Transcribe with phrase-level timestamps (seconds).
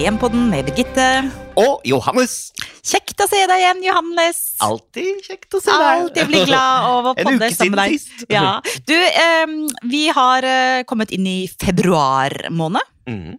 [0.00, 1.06] Til med Birgitte.
[1.60, 2.54] Og Johannes!
[2.80, 4.38] Kjekt å se deg igjen, Johannes.
[4.64, 5.88] Alltid kjekt å se deg.
[6.06, 7.98] Alltid bli glad over å podde sammen med siden deg.
[7.98, 8.22] sist.
[8.32, 8.54] Ja.
[8.88, 9.52] Du, eh,
[9.92, 12.80] vi har eh, kommet inn i februar måned.
[13.12, 13.36] Mm,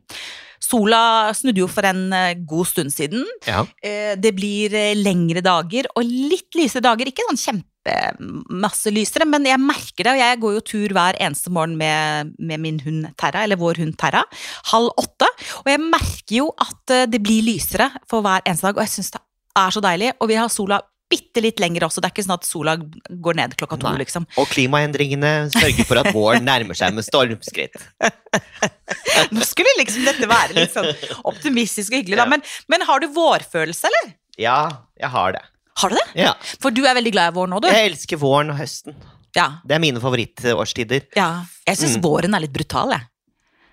[0.62, 1.02] Sola
[1.34, 3.26] snudde jo for en eh, god stund siden.
[3.50, 3.66] ja.
[3.82, 7.10] Eh, det blir lengre dager og litt lysere dager.
[7.10, 7.42] Ikke sånn
[7.82, 10.14] kjempemasse lysere, men jeg merker det.
[10.14, 13.82] Og jeg går jo tur hver eneste morgen med, med min hund Terra, eller vår
[13.82, 14.24] hund Terra,
[14.72, 15.28] halv åtte.
[15.64, 18.96] Og jeg merker jo at eh, det blir lysere for hver eneste dag, og jeg
[18.96, 19.22] syns det
[19.58, 20.14] er så deilig.
[20.20, 20.82] Og vi har sola
[21.12, 22.00] bitte litt lenger også.
[22.00, 24.06] Det er ikke sånn at sola går ned klokka to, Nei.
[24.06, 24.28] liksom.
[24.40, 27.76] Og klimaendringene sørger for at våren nærmer seg med stormskritt.
[29.36, 30.88] Nå skulle liksom dette være litt sånn
[31.28, 32.30] optimistisk og hyggelig, da.
[32.32, 34.14] Men, men har du vårfølelse, eller?
[34.40, 34.62] Ja,
[35.02, 35.44] jeg har det.
[35.78, 36.08] Har du det?
[36.24, 36.34] Ja.
[36.60, 37.70] For du er veldig glad i våren nå, du.
[37.72, 38.96] Jeg elsker våren og høsten.
[39.38, 39.48] Ja.
[39.64, 41.06] Det er mine favorittårstider.
[41.16, 42.04] Ja, jeg syns Mm.
[42.04, 43.08] våren er litt brutal, jeg.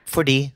[0.07, 0.53] Fordi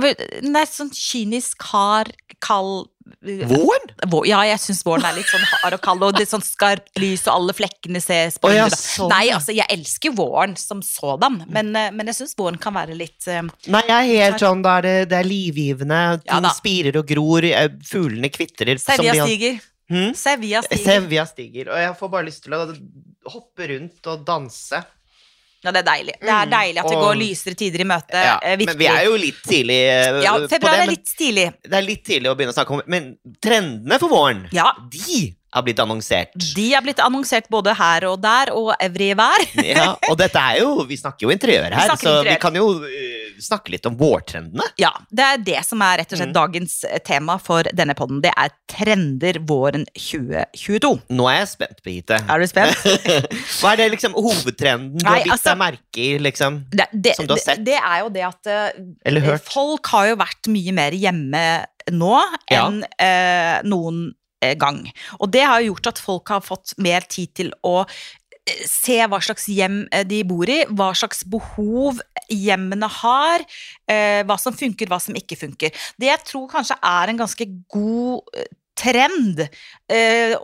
[0.00, 2.88] Den er sånn kynisk, hard, kald
[3.26, 3.90] Våren?
[4.06, 6.44] Vår, Ja, jeg syns våren er litt sånn hard og kald, og det er sånn
[6.44, 9.10] skarpt lys, og alle flekkene ses på oh, ja, sånn.
[9.10, 12.94] Nei, altså, jeg elsker våren som sådan, men, eh, men jeg syns våren kan være
[12.96, 16.54] litt uh, Nei, jeg er helt sånn, da er det, det er livgivende, ting ja,
[16.54, 17.48] spirer og gror,
[17.90, 19.60] fuglene kvitrer som Sevja stiger.
[19.90, 20.14] Hm?
[20.14, 20.84] Sevilla stiger.
[20.86, 22.62] Sevilla stiger, og jeg får bare lyst til å
[23.34, 24.80] hoppe rundt og danse.
[25.60, 26.14] Ja, det er deilig.
[26.22, 28.16] Det er Mm, deilig at det går lysere tider i møte.
[28.16, 31.44] Ja, eh, men vi er jo litt tidlig eh, Ja, på det, er litt tidlig.
[31.68, 33.10] det er litt tidlig å begynne å snakke om Men
[33.44, 34.70] trendene for våren, Ja.
[34.88, 36.32] de har blitt annonsert.
[36.56, 39.44] De er blitt annonsert både her og der, og everywhere.
[39.66, 42.30] Ja, og dette er jo Vi snakker jo interiør her, snakker så interiør.
[42.30, 44.64] vi kan jo eh, snakke litt om vårtrendene.
[44.80, 46.36] Ja, det er det som er rett og slett Mm.
[46.36, 48.20] dagens eh, tema for denne podden.
[48.22, 50.92] Det er trender våren 2022.
[51.10, 52.20] Nå er jeg spent, Birgitte.
[52.28, 52.76] Er du spent?
[53.60, 56.60] Hva er det liksom hovedtrenden du Nei, har bitt altså- deg merke i, liksom?
[56.70, 57.64] Det, det, Som du har sett?
[57.66, 61.44] det er jo det at eh, folk har jo vært mye mer hjemme
[61.90, 62.14] nå
[62.50, 62.66] Ja.
[62.68, 64.10] enn eh, noen
[64.42, 64.84] eh, gang.
[65.20, 67.82] Og det har gjort at folk har fått mer tid til å
[68.66, 73.44] se hva slags hjem de bor i, hva slags behov hjemmene har,
[73.90, 75.74] eh, hva som funker, hva som ikke funker.
[75.98, 78.48] Det jeg tror kanskje er en ganske god eh,
[78.80, 79.42] trend,
[79.92, 80.34] eh,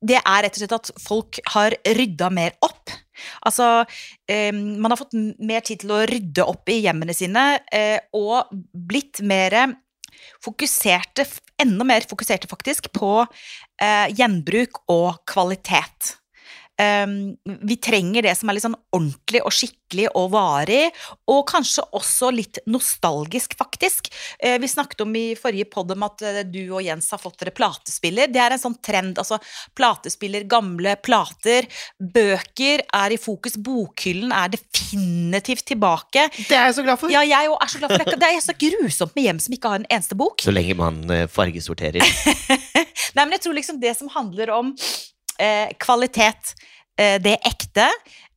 [0.00, 2.94] det er rett og slett at folk har rydda mer opp.
[3.44, 3.84] Altså,
[4.56, 7.44] man har fått mer tid til å rydde opp i hjemmene sine,
[8.16, 9.76] og blitt mer
[10.42, 11.28] fokuserte,
[11.60, 13.12] enda mer fokuserte faktisk, på
[14.16, 16.16] gjenbruk og kvalitet.
[16.82, 17.36] Um,
[17.68, 20.88] vi trenger det som er litt sånn ordentlig og skikkelig og varig,
[21.30, 24.08] og kanskje også litt nostalgisk, faktisk.
[24.38, 27.38] Eh, vi snakket om i forrige podd om at eh, du og Jens har fått
[27.42, 28.30] dere platespiller.
[28.32, 29.20] Det er en sånn trend.
[29.20, 29.38] altså
[29.78, 31.68] Platespiller, gamle plater,
[32.00, 33.58] bøker er i fokus.
[33.60, 36.26] Bokhyllen er definitivt tilbake.
[36.38, 37.12] Det er jeg så glad for.
[37.12, 38.18] Ja, jeg òg er så glad for det.
[38.22, 40.42] Det er så grusomt med hjem som ikke har en eneste bok.
[40.42, 42.02] Så lenge man eh, fargesorterer.
[43.16, 44.72] Nei, men jeg tror liksom det som handler om
[45.42, 46.54] eh, kvalitet,
[46.98, 47.86] eh, det ekte,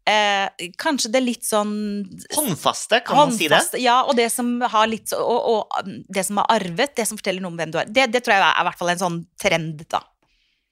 [0.07, 2.03] eh, kanskje det litt sånn
[2.35, 3.61] Håndfaste, kan man si det?
[3.81, 7.07] Ja, og det som har litt så- og, og um, det som har arvet, det
[7.07, 7.85] som forteller noe om hvem du er.
[7.85, 10.01] Det, det tror jeg er i hvert fall en sånn trend, da.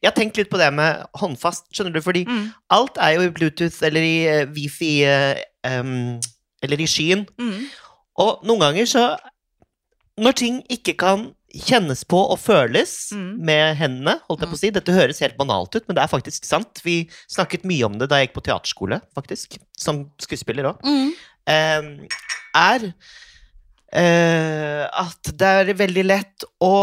[0.03, 2.53] Jeg har tenkt litt på det med håndfast, skjønner du, fordi Mm.
[2.75, 6.19] alt er jo i Bluetooth eller i uh, Wifi uh, um,
[6.61, 7.25] eller i skyen.
[7.39, 7.69] Mm.
[8.19, 9.17] Og noen ganger så
[10.19, 13.37] Når ting ikke kan kjennes på og føles Mm.
[13.45, 16.07] med hendene, holdt jeg på å si Dette høres helt banalt ut, men det er
[16.11, 16.81] faktisk sant.
[16.83, 19.57] Vi snakket mye om det da jeg gikk på teaterskole, faktisk.
[19.77, 20.81] Som skuespiller òg.
[20.83, 21.13] Mm.
[22.55, 22.93] er
[23.95, 26.73] uh, at det er veldig lett å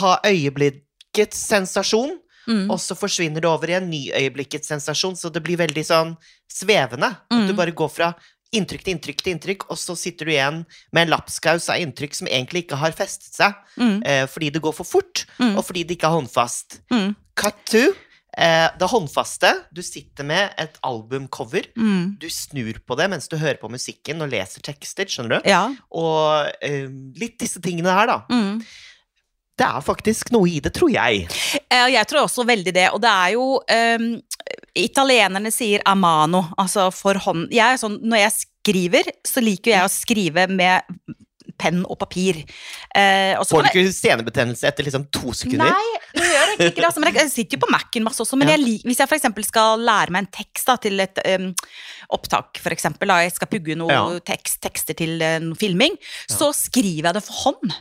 [0.00, 2.18] ha øyeblikkets sensasjon,
[2.48, 2.68] Mm.
[2.72, 6.16] og så forsvinner det over i en ny øyeblikkets sensasjon, så det blir veldig sånn
[6.50, 7.06] svevende.
[7.30, 7.56] At du Mm.
[7.56, 8.16] bare går fra
[8.52, 10.62] inntrykk til inntrykk til inntrykk, og så sitter du igjen
[10.92, 14.02] med en lapskaus av inntrykk som egentlig ikke har festet seg, Mm.
[14.04, 15.56] eh, fordi det går for fort, Mm.
[15.58, 16.80] og fordi det ikke er håndfast.
[16.90, 17.16] Mm.
[17.34, 17.94] Cut to.
[18.36, 19.64] Eh, det håndfaste.
[19.74, 21.66] Du sitter med et albumcover.
[21.76, 22.18] Mm.
[22.18, 25.48] Du snur på det mens du hører på musikken og leser tekster, skjønner du?
[25.50, 25.66] Ja.
[25.92, 26.88] Og eh,
[27.20, 28.22] litt disse tingene her, da.
[29.58, 31.26] Det er faktisk noe i det, tror jeg.
[31.68, 34.06] Eh, Jeg tror også veldig det, og det er jo um,
[34.78, 37.50] Italienerne sier amano, altså for hånd.
[37.52, 40.88] Jeg er sånn, når jeg skriver, så liker jeg å skrive med
[41.60, 42.38] penn og papir.
[42.96, 45.68] Eh, og Får du ikke senebetennelse etter liksom to sekunder?
[45.68, 46.88] Nei, jeg gjør egentlig ikke det.
[46.88, 48.38] Altså, men jeg sitter jo på Mac-en masse også.
[48.40, 48.56] Men Ja.
[48.56, 51.52] jeg hvis jeg eksempel skal lære meg en tekst da, til et um,
[52.16, 54.18] opptak, for eksempel, da jeg skal pugge noen Ja.
[54.32, 55.96] tekst, tekster til uh, noe filming,
[56.26, 57.76] så skriver jeg det for hånd.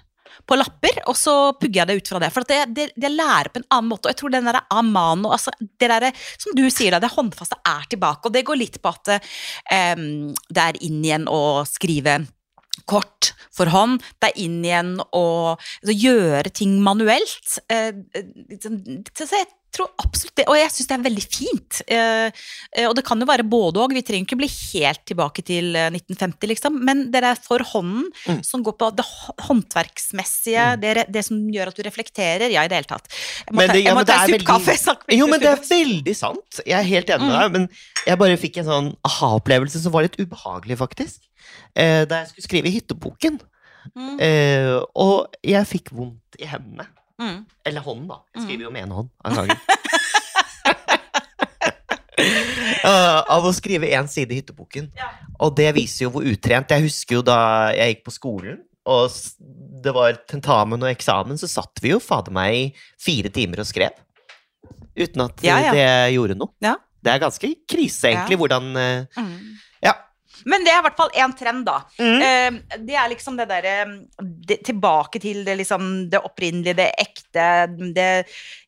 [0.48, 2.32] På lapper, og så pugger jeg det ut fra det.
[2.34, 4.08] For det, det, det lærer på en annen måte.
[4.08, 7.88] Og jeg tror den derre amano, altså det derre som du sier, det håndfaste er
[7.92, 8.28] tilbake.
[8.28, 9.16] Og det går litt på at
[9.96, 12.22] um, det er inn igjen å skrive
[12.90, 14.02] kort for hånd.
[14.22, 17.58] Det er inn igjen å altså, gjøre ting manuelt.
[17.72, 17.92] Eh,
[18.50, 18.80] liksom,
[19.14, 21.82] så jeg tror absolutt det, og jeg syns det er veldig fint.
[21.88, 22.32] Eh,
[22.76, 25.76] eh, og det kan jo være både og, vi trenger ikke bli helt tilbake til
[25.80, 28.44] eh, 1950, liksom, men det er for hånden Mm.
[28.46, 29.06] som går på det
[29.48, 30.82] håndverksmessige, Mm.
[30.82, 32.50] det, det som gjør at du reflekterer.
[32.52, 33.08] Ja, i det hele tatt.
[33.48, 34.46] Jeg må Men det- ja, jeg må ta en veldig...
[34.46, 34.98] kaffe.
[35.16, 36.62] Jo, men det er veldig sant.
[36.66, 37.42] Jeg er helt enig med Mm.
[37.42, 37.52] deg.
[37.52, 37.70] Men
[38.08, 41.20] jeg bare fikk en sånn aha-opplevelse som var litt ubehagelig, faktisk.
[41.76, 43.40] Eh, da jeg skulle skrive hytteboken.
[43.98, 46.86] Mm, Eh, og jeg fikk vondt i hendene.
[47.22, 47.38] Mm.
[47.70, 48.18] Eller hånden, da.
[48.34, 48.48] Jeg Mm.
[48.48, 49.58] skriver jo med én hånd av gangen.
[52.86, 54.90] Uh, av å skrive én side i hytteboken.
[54.98, 55.10] Ja.
[55.42, 57.38] Og det viser jo hvor utrent Jeg husker jo da
[57.76, 59.10] jeg gikk på skolen, og
[59.86, 62.64] det var tentamen og eksamen, så satt vi jo fader meg i
[63.02, 63.94] fire timer og skrev.
[64.98, 65.72] Uten at Ja, ja.
[65.74, 66.52] det gjorde noe.
[66.62, 66.76] Ja.
[67.02, 69.58] Det er ganske krise, egentlig, hvordan uh, Mm.
[69.82, 69.96] Ja.
[70.46, 71.80] Men det er i hvert fall én trend, da.
[72.00, 72.22] Mm.
[72.22, 73.76] Uh, det er liksom det derre
[74.66, 77.46] Tilbake til det, liksom, det opprinnelige, det ekte,
[77.96, 78.08] det,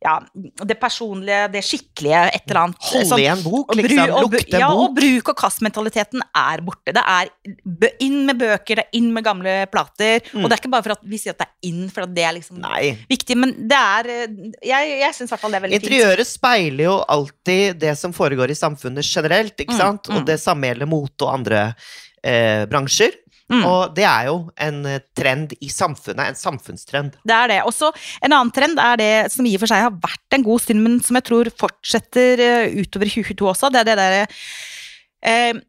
[0.04, 0.16] ja,
[0.64, 2.78] det personlige, det skikkelige, et eller annet.
[2.92, 4.00] Holde Sånn- i en bok, liksom.
[4.14, 6.94] og Lukte en ja, og bruk- og kastmentaliteten er borte.
[6.96, 7.32] Det er
[8.04, 10.22] inn med bøker, det er inn med gamle plater.
[10.34, 10.44] Mm.
[10.44, 12.14] Og det er ikke bare for at vi sier at det er inn, for at
[12.16, 12.94] det er liksom Nei.
[13.10, 14.28] viktig, men det er eh,
[14.64, 15.90] Jeg, jeg syns i hvert fall det er veldig fint.
[15.92, 20.08] Interiøret speiler jo alltid det som foregår i samfunnet generelt, ikke Mm, sant?
[20.10, 20.18] mm.
[20.18, 23.20] Og det samme gjelder mote og andre eh, bransjer.
[23.52, 23.64] Mm.
[23.68, 27.18] Og det er jo en eh, trend i samfunnet, en samfunnstrend.
[27.28, 27.60] Det er det.
[27.68, 27.92] Og så
[28.24, 30.84] en annen trend er det som i og for seg har vært en god stund,
[30.86, 33.72] men som jeg tror fortsetter eh, utover 2022 også.
[33.74, 34.26] Det er det derre
[35.28, 35.62] eh,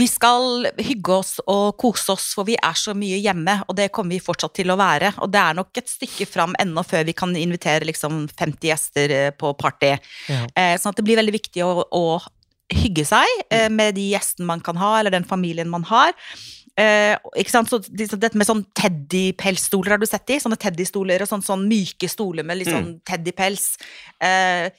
[0.00, 3.90] Vi skal hygge oss og kose oss, for vi er så mye hjemme, og det
[3.94, 5.14] kommer vi fortsatt til å være.
[5.24, 9.16] Og det er nok et stykke fram ennå før vi kan invitere liksom 50 gjester
[9.16, 9.96] eh, på party.
[10.28, 10.44] Ja.
[10.54, 12.04] Eh, sånn at det blir veldig viktig å, å
[12.70, 16.12] hygge seg eh, med de gjestene man kan ha, eller den familien man har.
[16.78, 17.68] Eh, ikke sant?
[17.68, 20.38] Så de- dette med sånn teddypelsstoler har du sett de?
[20.40, 23.76] Sånne teddystoler og sånne, sånne myke stoler med litt sånn teddypels.
[24.22, 24.70] Eh,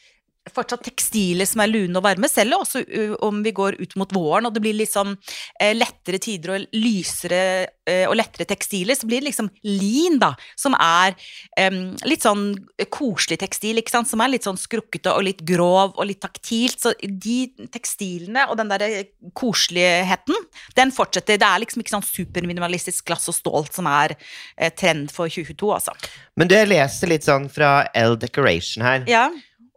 [0.49, 4.15] fortsatt tekstiler som er lune og varme, selv også uh, om vi går ut mot
[4.15, 7.41] våren og det blir eh, lettere tider og lysere
[7.85, 11.13] eh, og lettere tekstiler, så blir det liksom lin, da, som er
[11.59, 12.55] um, litt sånn
[12.93, 16.79] koselig tekstil, ikke sant, som er litt sånn skrukkete og litt grov og litt taktilt.
[16.81, 19.05] Så de tekstilene og den derre
[19.37, 20.37] koseligheten,
[20.77, 21.39] den fortsetter.
[21.41, 24.15] Det er liksom ikke sånn superminimalistisk glass og stål som er
[24.57, 25.95] eh, trend for 2022, altså.
[26.39, 29.29] Men du, jeg leser litt sånn fra L Decoration her, Ja.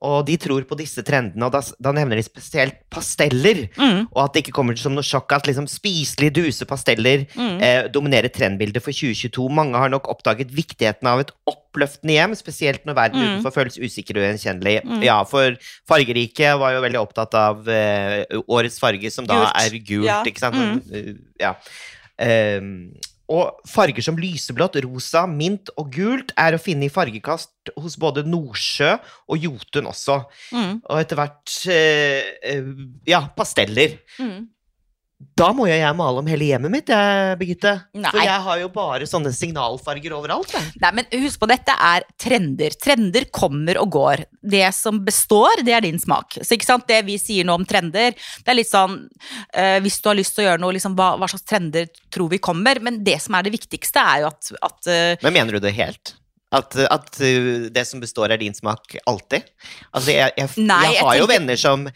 [0.04, 3.64] Og de tror på disse trendene, og da, da nevner de spesielt pasteller.
[3.78, 7.54] Mm, Og at det ikke kommer som noe sjokk at liksom spiselige, duse pasteller mm.
[7.64, 9.48] eh, dominerer trendbildet for 2022.
[9.56, 13.30] Mange har nok oppdaget viktigheten av et oppløftende hjem, spesielt når verden Mm.
[13.38, 14.76] utenfor føles usikker og ugjenkjennelig.
[14.84, 15.02] Mm.
[15.06, 15.56] Ja, for
[15.88, 19.56] fargerike var jo veldig opptatt av eh, årets farge, som da Gult.
[19.64, 20.20] er gult, Ja.
[20.28, 20.60] ikke sant?
[20.60, 20.82] Mm.
[20.92, 21.54] Eh, ja.
[22.18, 22.92] Ehm,
[23.32, 28.24] og farger som lyseblått, rosa, mint og gult er å finne i fargekast hos både
[28.28, 28.90] Nordsjø
[29.32, 30.18] og Jotun også.
[30.52, 32.68] Mm, Og etter hvert eh, eh,
[33.08, 33.96] ja, pasteller.
[34.18, 34.42] mm.
[35.34, 37.72] Da må jo jeg male om hele hjemmet mitt, jeg, Birgitte.
[37.96, 38.10] Nei.
[38.10, 40.50] For jeg har jo bare sånne signalfarger overalt.
[40.54, 40.72] Jeg.
[40.82, 42.74] Nei, men husk på, dette er trender.
[42.82, 44.24] Trender kommer og går.
[44.42, 46.38] Det som består, det er din smak.
[46.40, 48.98] Så ikke sant, det vi sier nå om trender, det er litt sånn
[49.54, 52.30] eh, Hvis du har lyst til å gjøre noe, liksom, hva, hva slags trender tror
[52.34, 52.82] vi kommer?
[52.84, 55.74] Men det som er det viktigste, er jo at, at eh, Men mener du det
[55.78, 56.16] helt?
[56.54, 59.48] At, at uh, det som består, er din smak alltid?
[59.90, 61.88] Altså, jeg, jeg jeg har jo venner som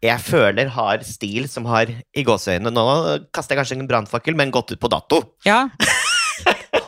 [0.00, 2.84] jeg føler har stil som har i gåseøynene Nå
[3.36, 5.20] kaster jeg kanskje en brannfakkel, men gått ut på dato.
[5.44, 5.66] Ja.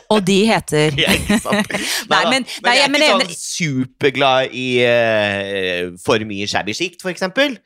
[0.09, 1.69] og de heter Ja, ikke sant?
[2.13, 7.13] Nei, men- nei, jeg er ikke sånn superglad i uh, for mye shabby chic, for
[7.13, 7.59] eksempel.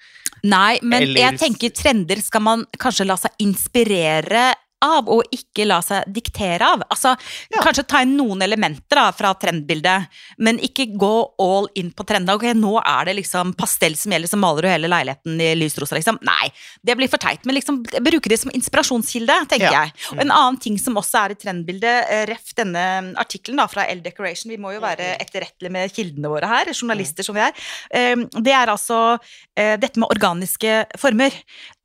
[0.43, 4.49] Nei, men Eller- jeg tenker trender skal man kanskje la seg inspirere
[4.85, 6.83] av, og ikke la seg diktere av.
[6.89, 7.15] Altså,
[7.49, 7.61] Ja.
[7.63, 10.07] Kanskje ta inn noen elementer da, fra trendbildet,
[10.37, 12.35] men ikke gå all in på trendene.
[12.35, 15.95] Ok, nå er det liksom pastell som gjelder, så maler du hele leiligheten i lysrosa,
[15.97, 16.19] liksom.
[16.21, 16.51] Nei,
[16.85, 17.45] det blir for teit.
[17.45, 19.83] Men liksom, bruke det som inspirasjonskilde, tenker Ja.
[19.85, 19.93] jeg.
[20.11, 24.01] Og en annen ting som også er i trendbildet, eh, ref denne artikkelen fra L
[24.01, 27.53] Decoration, vi må jo være etterrettelige med kildene våre her, journalister som vi er,
[27.91, 29.19] eh, det er altså
[29.57, 31.31] eh, dette med organiske former.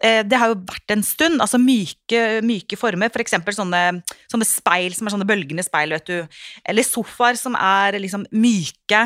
[0.02, 4.49] Eh, Det har jo vært en stund, altså myke, myke former, for eksempel sånne, sånne
[4.49, 6.28] speil som er sånne bølgende speil, vet du.
[6.66, 9.04] Eller sofaer som er liksom myke.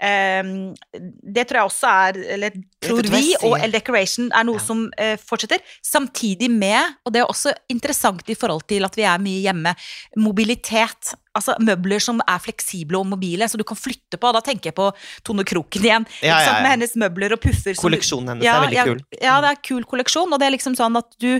[0.00, 0.42] Eh,
[1.28, 2.50] Det tror jeg også er, eller
[2.80, 3.58] tror vi, og?
[3.60, 4.64] L Decoration er noe Ja.
[4.64, 5.60] som eh, fortsetter.
[5.84, 9.74] Samtidig med, og det er også interessant i forhold til at vi er mye hjemme,
[10.16, 11.14] mobilitet.
[11.38, 14.32] Altså, møbler som er fleksible og mobile, så du kan flytte på.
[14.34, 14.90] Da tenker jeg på
[15.26, 16.08] Tone Kroken igjen.
[16.22, 16.56] Ja, ja, ja.
[16.64, 17.76] Med hennes møbler og puffer.
[17.78, 19.02] Kolleksjonen hennes ja, er veldig kul.
[19.22, 21.38] Ja, det er kul kolleksjon, og det er liksom sånn at du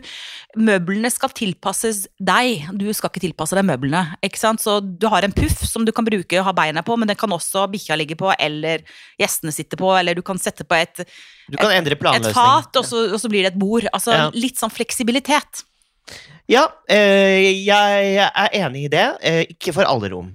[0.59, 4.17] Møblene skal tilpasses deg, du skal ikke tilpasse deg møblene.
[4.25, 4.63] Ikke sant?
[4.65, 7.19] Så du har en puff som du kan bruke og ha beina på, men den
[7.21, 8.83] kan også bikkja ligge på, eller
[9.21, 11.05] gjestene sitter på, eller du kan sette på et,
[11.53, 13.87] endre et fat, og så, og så blir det et bord.
[13.93, 14.29] Altså Ja.
[14.35, 15.65] litt sånn fleksibilitet.
[16.49, 19.07] Ja, eh, jeg er enig i det.
[19.21, 20.31] Eh, ikke for alle rom,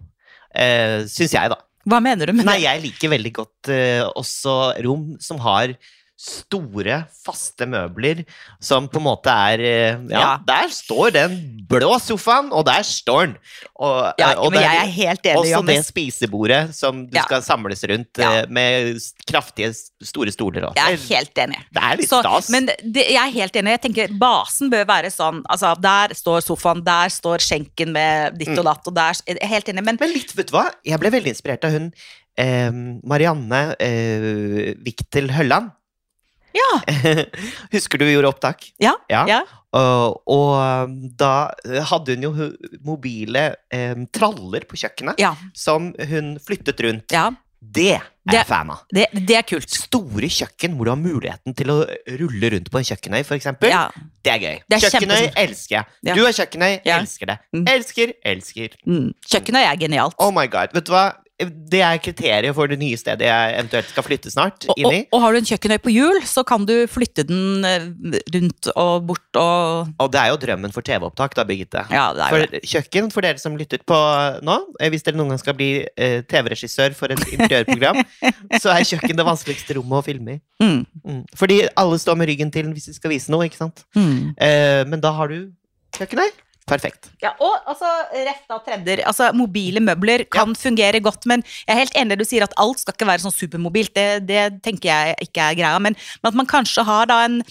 [0.53, 1.57] eh, syns jeg, da.
[1.89, 2.51] Hva mener du med det?
[2.51, 4.53] Nei, jeg liker veldig godt eh, også
[4.85, 5.73] rom som har
[6.23, 8.21] store, faste møbler
[8.63, 10.29] som på en måte er eh, ja, Ja.
[10.47, 11.33] der står den
[11.67, 13.33] blå sofaen, og der står den.
[13.75, 17.17] Og, Ja, eh, og men det jeg er helt enig, også det spisebordet som du
[17.17, 17.23] Ja.
[17.27, 18.31] skal samles rundt Ja.
[18.41, 18.95] eh, med
[19.27, 20.69] kraftige, store stoler.
[20.69, 20.75] også.
[20.79, 21.59] Jeg er helt enig.
[21.73, 22.49] Det er litt Så, stas.
[22.49, 23.71] men det, jeg er helt enig.
[23.75, 28.47] Jeg tenker Basen bør være sånn altså, Der står sofaen, der står skjenken med ditt
[28.53, 28.59] Mm.
[28.59, 30.71] og datt, og der Jeg er helt enig, men Men litt, vet du hva?
[30.85, 31.91] Jeg ble veldig inspirert av hun
[32.37, 32.71] eh,
[33.03, 35.71] Marianne eh, Viktel Hølland.
[36.53, 36.69] Ja.
[37.75, 38.67] Husker du vi gjorde opptak?
[38.81, 38.95] Ja.
[39.11, 39.23] Ja.
[39.29, 39.41] ja.
[39.73, 40.49] Og, og
[40.85, 41.49] um, da
[41.89, 42.49] hadde hun jo
[42.85, 47.09] mobile um, traller på kjøkkenet ja, som hun flyttet rundt.
[47.15, 47.31] ja.
[47.63, 48.81] Det er Det- jeg fan av.
[48.91, 49.69] Det, det er kult.
[49.71, 51.77] Store kjøkken hvor du har muligheten til å
[52.19, 53.71] rulle rundt på en kjøkkenøy, eksempel.
[53.71, 53.85] Ja.
[54.19, 54.57] Det er gøy.
[54.67, 55.85] Det er kjøkkenøy elsker jeg.
[56.09, 56.15] Ja.
[56.17, 57.37] Du har kjøkkenøy, elsker det.
[57.55, 57.63] Mm.
[57.71, 58.75] Elsker, elsker.
[58.83, 59.07] Mm.
[59.31, 60.15] Kjøkkenøy er genialt.
[60.19, 60.75] Oh my god.
[60.75, 61.05] Vet du hva?
[61.41, 64.99] Det er kriteriet for det nye stedet jeg eventuelt skal flytte snart Og, og, i.
[65.09, 67.87] og har du en kjøkkenøy på hjul, så kan du flytte den eh,
[68.35, 71.81] rundt og bort og Og det er jo drømmen for TV-opptak, da, Birgitte.
[71.89, 72.61] Ja, det er jo For det.
[72.69, 73.97] kjøkken, for dere som lytter på
[74.45, 78.03] nå, eh, hvis dere noen gang skal bli eh, TV-regissør for et interiørprogram,
[78.61, 80.41] så er kjøkken det vanskeligste rommet å filme i.
[80.61, 80.79] Mm.
[81.01, 81.21] Mm.
[81.39, 83.87] Fordi alle står med ryggen til hvis de skal vise noe, ikke sant?
[83.97, 84.35] Mm.
[84.37, 85.49] Eh, men da har du
[85.97, 86.29] kjøkkenøy.
[86.69, 87.09] Perfekt.
[87.19, 89.01] Ja, og altså, rett av trender.
[89.09, 92.45] Altså, mobile møbler kan fungere godt, men jeg er helt enig i det du sier
[92.45, 93.91] at alt skal ikke være sånn supermobilt.
[93.97, 95.81] Det, det tenker jeg ikke er greia.
[95.83, 97.41] Men, men at man kanskje har da en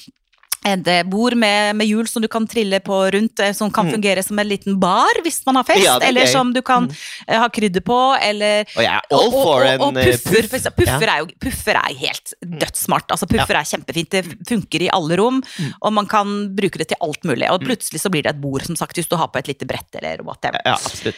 [0.64, 3.87] et eh, bord med, med hjul som du kan trille på rundt, eh, som kan
[3.88, 3.92] Mm.
[3.97, 6.87] fungere som en liten bar hvis man har fest, Ja, er eller som du kan
[6.87, 6.95] Mm.
[7.26, 10.69] eh, ha krydder på, eller er all og, og, og, og puffer, puff.
[10.76, 11.16] Puffer, ja.
[11.16, 13.11] Er jo, puffer er helt dødssmart.
[13.11, 14.11] Altså, puffer er kjempefint.
[14.11, 15.73] Det funker i alle rom, Mm.
[15.83, 17.50] og man kan bruke det til alt mulig.
[17.50, 19.66] Og plutselig så blir det et bord, som sagt, hvis du har på et lite
[19.66, 20.61] brett eller whatever.
[20.64, 21.16] Ja, absolutt.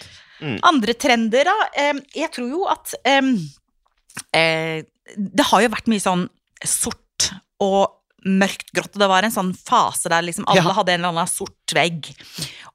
[0.63, 1.93] Andre trender, da.
[2.15, 3.37] jeg tror jo at um,
[4.35, 4.83] eh,
[5.17, 6.29] Det har jo vært mye sånn
[6.65, 7.91] sort og
[8.25, 8.95] mørkt grått.
[8.97, 10.73] og Det var en sånn fase der liksom alle Ja.
[10.73, 12.11] hadde en eller annen sort vegg.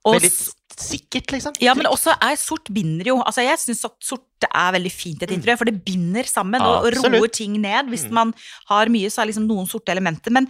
[0.05, 0.31] Og Veldig
[0.79, 1.53] sikkert, liksom.
[1.59, 3.17] ja, men også er sort binder jo.
[3.21, 6.61] Altså, jeg syns at sort er veldig fint i et interiør, for det binder sammen
[6.63, 7.17] og, Absolutt.
[7.19, 7.89] roer ting ned.
[7.91, 8.11] Hvis Mm.
[8.13, 8.33] man
[8.69, 10.31] har mye, så er liksom noen sorte elementer.
[10.31, 10.47] Men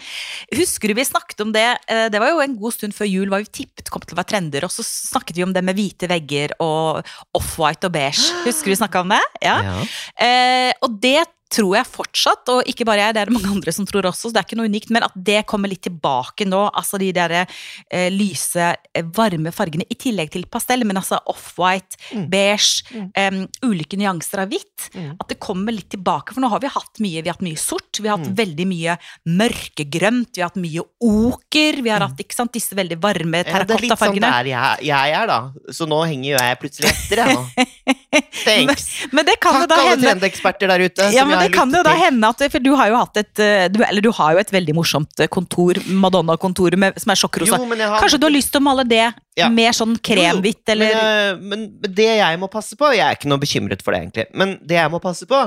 [0.54, 1.80] husker du vi snakket om det?
[1.88, 4.22] eh, Det var jo en god stund før jul hva vi tippet kom til å
[4.22, 7.04] være trender, og så snakket vi om det med hvite vegger og
[7.34, 8.30] off-white og beige.
[8.46, 9.22] Husker du vi snakka om det?
[9.42, 9.62] Ja.
[9.64, 9.86] Ja.
[10.20, 13.72] Eh, og det tror jeg fortsatt, og ikke bare jeg, det er det mange andre
[13.74, 16.46] som tror også, så det er ikke noe unikt, men at det kommer litt tilbake
[16.46, 16.60] nå.
[16.78, 21.98] Altså de der eh, lyse, eh, varme fargene, i tillegg til pastell, men altså off-white,
[22.14, 22.26] Mm.
[22.30, 23.10] beige, Mm.
[23.20, 24.90] Um, ulike nyanser av hvitt.
[24.96, 25.12] Mm.
[25.22, 27.22] At det kommer litt tilbake, for nå har vi hatt mye.
[27.22, 28.36] Vi har hatt mye sort, vi har hatt Mm.
[28.36, 28.96] veldig mye
[29.28, 33.64] mørkegrønt, vi har hatt mye oker, vi har hatt ikke sant, disse veldig varme Ja,
[33.64, 35.40] det er litt sånn der jeg, jeg er, da.
[35.76, 37.68] Så nå henger jo jeg plutselig etter, jeg nå.
[38.46, 38.88] Thanks.
[39.14, 41.10] men det kan Takk, Takk da alle trendeksperter der ute.
[41.14, 43.42] Ja, men jeg det kan jo da hende at For du har jo hatt et
[43.44, 47.60] eh, du, Eller du har jo et veldig morsomt eh, kontor, Madonna-kontoret som er sjokkrosa.
[47.60, 49.06] Har Kanskje du har lyst til å male det
[49.40, 49.48] Ja.
[49.50, 53.40] mer sånn kremhvitt, eller men, men det jeg må passe på Jeg er ikke noe
[53.40, 54.26] bekymret for det, egentlig.
[54.36, 55.40] Men det jeg må passe på,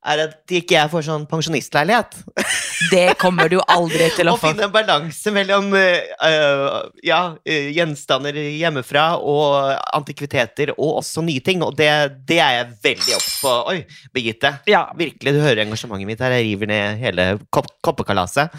[0.00, 2.14] er at ikke jeg får sånn pensjonistleilighet.
[2.88, 4.48] Det kommer du aldri til å få.
[4.48, 11.42] Å finne en balanse mellom eh, ja, eh, gjenstander hjemmefra og antikviteter, og også nye
[11.44, 11.60] ting.
[11.66, 11.90] Og det,
[12.28, 13.52] det er jeg veldig obs på.
[13.74, 13.76] Oi,
[14.16, 14.54] Birgitte.
[14.72, 14.86] Ja.
[14.96, 16.32] Virkelig, du hører engasjementet mitt her.
[16.38, 18.56] Jeg river ned hele kopp koppekalaset.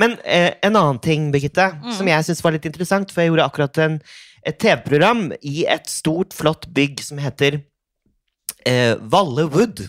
[0.00, 1.92] Men uh, en annen ting, Birgitte, Mm.
[1.96, 3.96] som jeg syns var litt interessant, for jeg gjorde akkurat en,
[4.44, 7.58] et TV-program i et stort, flott bygg som heter
[8.68, 9.86] uh, Valle Wood.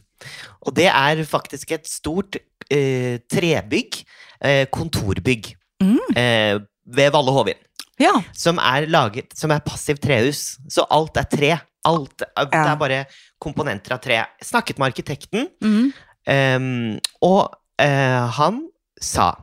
[0.66, 2.38] Og det er faktisk et stort
[2.72, 4.04] eh, trebygg,
[4.42, 5.54] eh, kontorbygg,
[5.84, 6.00] Mm.
[6.16, 7.56] eh, ved Valle Hovin.
[8.00, 8.14] ja.
[8.34, 10.58] Som er laget Som er passivt trehus.
[10.70, 11.60] Så alt er tre.
[11.86, 13.06] Alt, er- Det er bare
[13.42, 14.14] komponenter av tre.
[14.16, 15.94] Jeg snakket med arkitekten, Mm.
[16.28, 18.68] Ehm, og eh, han
[19.00, 19.36] sa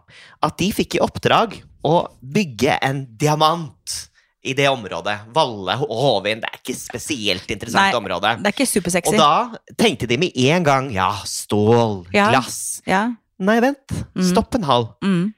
[0.42, 4.08] at de fikk i oppdrag å bygge en diamant
[4.44, 5.18] i det området.
[5.34, 6.40] Valle og Hovin.
[6.42, 7.98] Det er ikke spesielt interessant Nei.
[8.00, 8.32] område.
[8.42, 9.14] Det er ikke supersexy.
[9.14, 12.30] Og da tenkte de med en gang ja, stål, Ja.
[12.30, 12.82] glass.
[12.86, 13.04] ja.
[13.38, 13.88] Nei, vent.
[14.14, 14.22] Mm.
[14.32, 14.88] Stopp en hal.
[15.02, 15.32] Mm.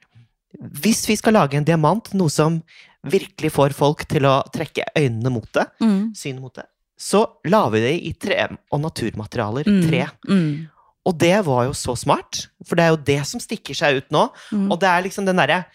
[0.81, 2.61] Hvis vi skal lage en diamant, noe som
[3.05, 6.13] virkelig får folk til å trekke øynene mot det, Mm.
[6.15, 6.65] synet mot det,
[6.97, 9.65] så lager det i tre og naturmaterialer.
[9.67, 9.89] Mm.
[9.89, 10.07] Tre.
[10.29, 10.69] Mm.
[11.05, 14.09] Og det var jo så smart, for det er jo det som stikker seg ut
[14.09, 14.29] nå.
[14.51, 14.71] Mm.
[14.71, 15.65] Og det er liksom den derre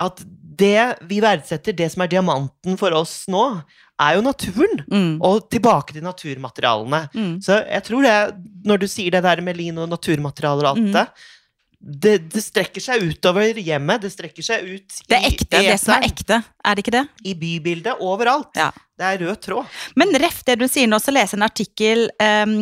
[0.00, 0.24] at
[0.58, 3.44] det vi verdsetter, det som er diamanten for oss nå,
[4.02, 4.82] er jo naturen.
[4.90, 5.12] Mm.
[5.24, 7.04] Og tilbake til naturmaterialene.
[7.14, 7.34] Mm.
[7.44, 8.16] Så jeg tror det,
[8.66, 10.92] når du sier det der med lin og naturmaterialer og alt Mm.
[11.82, 14.04] Det, det, strekker seg utover hjemmet.
[14.04, 16.38] Det strekker seg ut i Det er ekte, det som er ekte.
[16.62, 17.04] Er det ikke det?
[17.26, 18.52] i bybildet, overalt.
[18.56, 18.70] Ja.
[18.98, 19.78] Det er rød tråd.
[19.98, 22.52] Men ref det du sier nå, så leser jeg en artikkel um,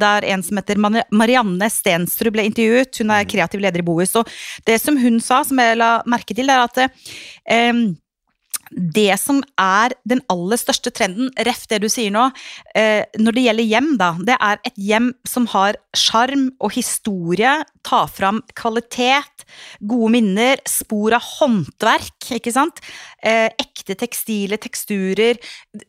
[0.00, 0.80] der en som heter
[1.12, 3.02] Marianne Stensrud ble intervjuet.
[3.02, 3.30] Hun er Mhm.
[3.34, 4.16] kreativ leder i Bohus.
[4.16, 4.28] Og
[4.64, 6.90] det som hun sa, som jeg la merke til, er at
[7.50, 7.96] em,
[8.70, 12.28] det som er den aller største trenden, ref det du sier nå,
[12.78, 17.56] eh, når det gjelder hjem, da, det er et hjem som har sjarm og historie,
[17.86, 19.44] tar fram kvalitet,
[19.82, 22.78] gode minner, spor av håndverk, ikke sant?
[23.22, 25.40] Eh, ekte tekstile teksturer.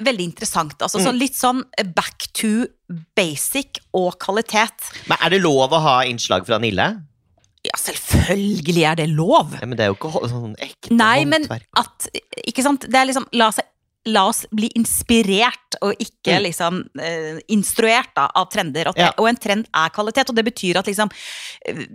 [0.01, 0.77] Veldig interessant.
[0.81, 1.19] Altså, så Mm.
[1.19, 2.65] litt sånn back to
[3.15, 4.89] basic og kvalitet.
[5.07, 7.03] Men er det lov å ha innslag fra Nille?
[7.71, 9.53] Ja, selvfølgelig er det lov!
[9.61, 11.45] Ja, men det er jo ikke sånn ekte Nei, men
[11.79, 12.09] at
[12.43, 12.83] Ikke sant?
[12.91, 13.67] Det er liksom La, seg,
[14.11, 16.43] la oss bli inspirert, og ikke Mm.
[16.47, 18.89] liksom uh, instruert da, av trender.
[18.89, 19.11] Og, Ja.
[19.17, 21.11] og en trend er kvalitet, og det betyr at liksom
[21.67, 21.85] eh,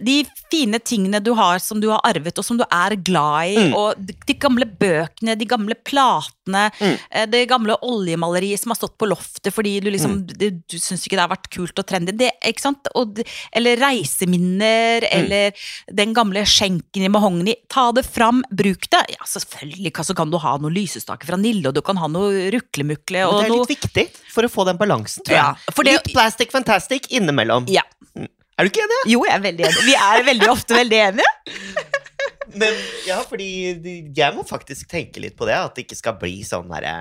[0.00, 3.56] de fine tingene du har som du har arvet og som du er glad i,
[3.68, 3.74] Mm.
[3.74, 6.98] og de, de gamle bøkene, de gamle platene, Mm.
[7.10, 10.26] eh, det gamle oljemaleriet som har stått på loftet fordi du liksom Mm.
[10.38, 12.86] det, Du syns ikke det har vært kult og trendy, det, ikke sant?
[12.94, 13.18] Og,
[13.52, 15.08] eller reiseminner, Mm.
[15.12, 15.52] eller
[15.94, 17.54] den gamle skjenken i mahogni.
[17.68, 19.04] Ta det fram, bruk det.
[19.10, 22.50] Ja, selvfølgelig så kan du ha noe lysestake fra Nille, og du kan ha noe
[22.50, 25.74] ruklemukle og det er noe litt viktig for å få den balansen, tror Ja, jeg.
[25.74, 27.66] for det- Litt plastic fantastic innimellom.
[27.68, 27.82] Ja.
[28.58, 28.98] Er du ikke enig?
[29.12, 29.82] Jo, jeg er veldig enig.
[29.86, 31.32] Vi er veldig ofte veldig enige.
[32.58, 32.74] Men
[33.06, 33.48] ja, fordi
[34.16, 36.94] jeg må faktisk tenke litt på det, at det ikke skal bli sånn derre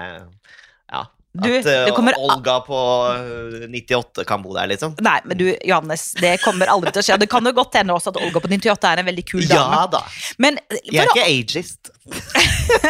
[0.91, 1.05] Ja.
[1.37, 2.77] Du, at eh, kommer- Olga på
[3.13, 4.95] eh, 98 kan bo der, liksom.
[5.05, 7.17] Nei, men du, Johannes, det kommer aldri til å skje.
[7.21, 9.77] Det kan jo godt hende også at Olga på 98 er en veldig kul dame.
[9.77, 10.01] Ja da.
[10.41, 11.91] Men, Jeg er å, ikke ageist.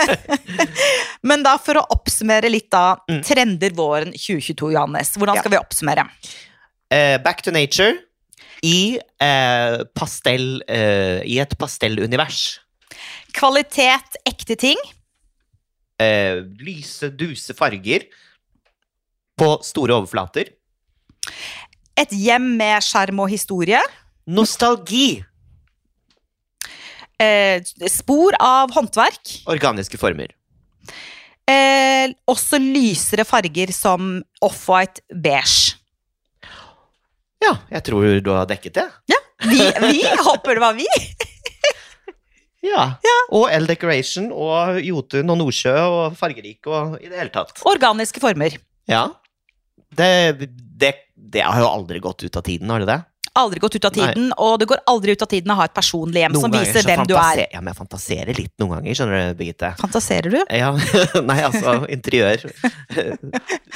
[1.27, 2.95] men da, for å oppsummere litt, da.
[3.11, 3.21] Mm.
[3.27, 5.11] Trender våren 2022, Johannes.
[5.17, 5.43] Hvordan Ja.
[5.43, 6.07] skal vi oppsummere?
[6.87, 7.97] Uh, back to nature
[8.65, 12.59] i eh, pastell eh, I et pastellunivers.
[13.37, 14.81] Kvalitet, ekte ting.
[16.01, 18.07] Eh, lyse, duse farger
[19.37, 20.49] på store overflater.
[21.97, 23.81] Et hjem med skjerm og historie.
[24.27, 25.21] Nostalgi.
[27.17, 29.39] Eh, spor av håndverk.
[29.49, 30.33] Organiske former.
[31.47, 35.76] Eh, også lysere farger som off-white beige.
[37.43, 38.87] Ja, jeg tror du har dekket det.
[39.47, 40.87] Vi, vi håper det var vi.
[42.67, 42.87] Ja.
[43.31, 47.61] Og L Decoration og Jotun og Nordsjø og Fargerik og i det hele tatt.
[47.69, 48.57] Organiske former.
[48.89, 49.05] Ja.
[49.95, 50.49] Det,
[50.81, 52.97] det, det har jo aldri gått ut av tiden, har det det?
[53.37, 55.73] Aldri gått ut av tiden, og det går aldri ut av tiden å ha et
[55.77, 57.43] personlig hjem som viser hvem du er.
[57.53, 59.69] Ja, men jeg fantaserer litt noen ganger, skjønner du, Birgitte.
[59.77, 60.39] Fantaserer du?
[60.57, 60.71] Ja,
[61.29, 62.47] nei, altså, interiør.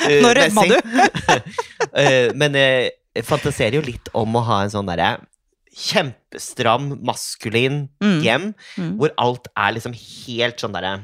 [0.02, 1.44] Eh, Nå rødma messing.
[1.94, 5.20] Eh, Men eh, jeg fantaserer jo litt om å ha en sånn derre
[5.72, 8.22] kjempestram, maskulin Mm.
[8.24, 8.98] hjem, Mm.
[8.98, 11.04] hvor alt er liksom helt sånn derre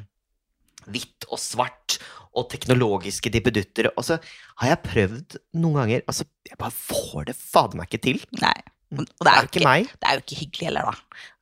[0.88, 1.98] hvitt og svart
[2.36, 3.90] og teknologiske dippedutter.
[3.98, 4.20] Og så
[4.58, 8.20] har jeg prøvd noen ganger Altså, jeg bare får det fader meg ikke til.
[8.42, 8.54] Nei.
[8.92, 9.00] Mm.
[9.00, 9.84] Og det er, jo ikke ikke, meg.
[9.88, 10.92] det er jo ikke hyggelig heller, da.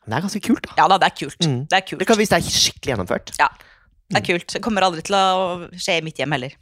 [0.06, 0.74] Men det er ganske kult, da.
[0.78, 1.40] Ja da, det er kult.
[1.46, 1.68] Mm.
[1.70, 2.00] Det er kult.
[2.00, 3.26] Det kan Hvis det er skikkelig gjennomført.
[3.36, 4.48] Det er kult.
[4.54, 6.54] Det kommer aldri til å skje i mitt hjem heller.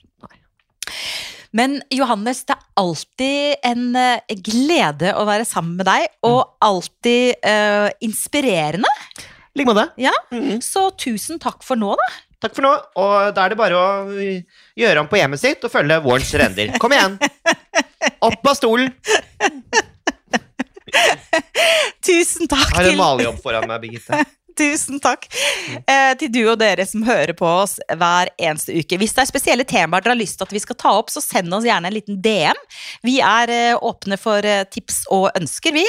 [1.54, 7.46] Men Johannes, det er alltid en eh, glede å være sammen med deg, og alltid
[7.46, 8.90] uh, inspirerende.
[9.54, 9.86] I like måte.
[10.02, 10.14] Ja.
[10.34, 10.62] Mhm.
[10.66, 12.08] Så tusen takk for nå, da.
[12.44, 12.74] Takk for nå.
[13.00, 13.88] Og da er det bare å
[14.82, 16.74] gjøre om på hjemmet sitt og følge vårens trender.
[16.82, 17.20] Kom igjen!
[18.26, 18.90] Opp av stolen!
[22.04, 24.26] Tusen takk Jeg har en til malejobb foran meg, Birgitte.
[24.58, 25.26] Tusen takk
[25.88, 29.00] eh, til du og dere som hører på oss hver eneste uke.
[29.02, 31.24] Hvis det er spesielle temaer dere har lyst til at vi skal ta opp, så
[31.24, 32.60] send oss gjerne en liten DM.
[33.06, 35.86] Vi er eh, åpne for eh, tips og ønsker, vi.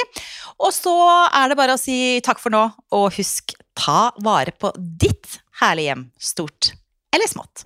[0.61, 0.95] Og så
[1.29, 5.91] er det bare å si takk for nå, og husk, ta vare på ditt herlige
[5.91, 6.73] hjem, stort
[7.15, 7.65] eller smått.